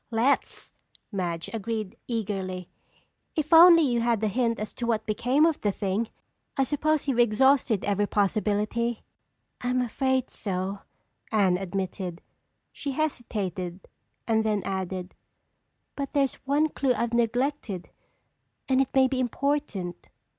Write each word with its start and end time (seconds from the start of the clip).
"Let's!" 0.09 0.73
Madge 1.11 1.47
agreed 1.53 1.95
eagerly. 2.07 2.67
"If 3.35 3.53
only 3.53 3.83
you 3.83 4.01
had 4.01 4.23
a 4.23 4.27
hint 4.27 4.59
as 4.59 4.73
to 4.73 4.87
what 4.87 5.05
became 5.05 5.45
of 5.45 5.61
the 5.61 5.71
thing! 5.71 6.09
I 6.57 6.63
suppose 6.63 7.07
you've 7.07 7.19
exhausted 7.19 7.85
every 7.85 8.07
possibility." 8.07 9.03
"I'm 9.61 9.79
afraid 9.79 10.31
so," 10.31 10.79
Anne 11.31 11.59
admitted. 11.59 12.19
She 12.71 12.93
hesitated 12.93 13.87
and 14.27 14.43
then 14.43 14.63
added: 14.63 15.13
"But 15.95 16.13
there's 16.13 16.39
one 16.47 16.69
clue 16.69 16.95
I've 16.95 17.13
neglected 17.13 17.91
and 18.67 18.81
it 18.81 18.91
may 18.95 19.07
be 19.07 19.19
important." 19.19 20.09